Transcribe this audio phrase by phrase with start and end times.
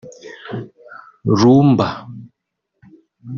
[1.37, 1.87] Rumba